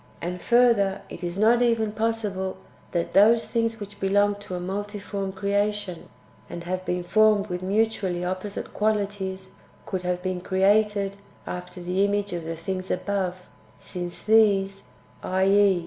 And 0.19 0.41
further, 0.41 1.03
it 1.09 1.23
is 1.23 1.37
not 1.37 1.61
even 1.61 1.91
possible 1.91 2.57
that 2.91 3.13
those 3.13 3.45
things 3.45 3.79
which 3.79 3.99
belong 3.99 4.33
to 4.39 4.55
a 4.55 4.59
multiform 4.59 5.31
creation, 5.31 6.09
and 6.49 6.63
have 6.63 6.83
been 6.85 7.03
formed 7.03 7.49
with 7.51 7.61
mutually 7.61 8.25
opposite 8.25 8.73
qualities, 8.73 9.49
[could 9.85 10.01
have 10.01 10.23
been 10.23 10.41
created] 10.41 11.17
after 11.45 11.79
the 11.83 12.03
image 12.03 12.33
of 12.33 12.45
the 12.45 12.55
things 12.57 12.89
above, 12.89 13.47
since 13.79 14.23
these 14.23 14.85
{i.e. 15.21 15.79